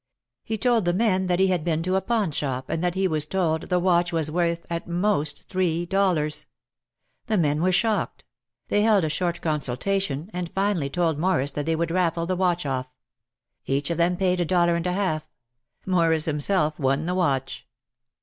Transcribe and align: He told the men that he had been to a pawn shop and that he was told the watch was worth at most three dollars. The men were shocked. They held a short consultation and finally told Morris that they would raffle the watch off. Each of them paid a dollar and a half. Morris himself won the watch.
He 0.43 0.57
told 0.57 0.85
the 0.85 0.93
men 0.95 1.27
that 1.27 1.37
he 1.39 1.49
had 1.49 1.63
been 1.63 1.83
to 1.83 1.95
a 1.95 2.01
pawn 2.01 2.31
shop 2.31 2.69
and 2.71 2.83
that 2.83 2.95
he 2.95 3.07
was 3.07 3.27
told 3.27 3.69
the 3.69 3.77
watch 3.77 4.11
was 4.11 4.31
worth 4.31 4.65
at 4.67 4.87
most 4.87 5.47
three 5.47 5.85
dollars. 5.85 6.47
The 7.27 7.37
men 7.37 7.61
were 7.61 7.71
shocked. 7.71 8.23
They 8.69 8.81
held 8.81 9.03
a 9.03 9.09
short 9.09 9.41
consultation 9.41 10.31
and 10.33 10.49
finally 10.49 10.89
told 10.89 11.19
Morris 11.19 11.51
that 11.51 11.67
they 11.67 11.75
would 11.75 11.91
raffle 11.91 12.25
the 12.25 12.35
watch 12.35 12.65
off. 12.65 12.89
Each 13.67 13.91
of 13.91 13.99
them 13.99 14.17
paid 14.17 14.39
a 14.39 14.43
dollar 14.45 14.73
and 14.75 14.87
a 14.87 14.93
half. 14.93 15.29
Morris 15.85 16.25
himself 16.25 16.79
won 16.79 17.05
the 17.05 17.13
watch. 17.13 17.67